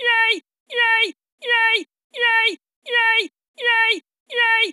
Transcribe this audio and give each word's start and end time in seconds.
Yay! 0.00 0.42
Yay! 0.70 1.12
Yay! 1.42 1.86
Yay! 2.14 2.58
Yay! 2.86 4.02
Yay! 4.30 4.72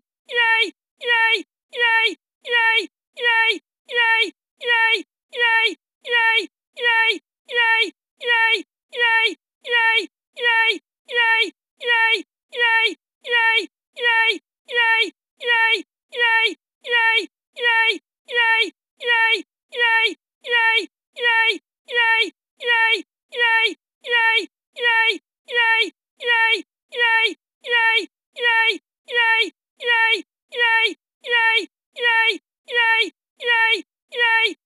Yay! 26.93 27.35
Yay! 27.65 28.07
Yay! 28.35 28.79
Yay! 29.07 29.51
Yay! 29.79 30.23
Yay! 30.53 30.95
Yay! 31.23 31.67
Yay! 31.97 32.39
Yay! 32.67 33.11
Yay! 33.39 33.83
Yay! 34.13 34.57